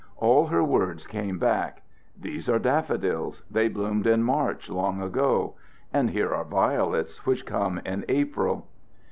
All 0.17 0.47
her 0.47 0.63
words 0.63 1.05
came 1.05 1.37
back: 1.37 1.83
"These 2.19 2.49
are 2.49 2.57
daffodils. 2.57 3.43
They 3.51 3.67
bloomed 3.69 4.07
in 4.07 4.23
March, 4.23 4.67
long 4.67 4.99
ago.... 4.99 5.53
And 5.93 6.09
here 6.09 6.33
are 6.33 6.43
violets, 6.43 7.23
which 7.27 7.45
come 7.45 7.79
in 7.85 8.03
April." 8.09 8.65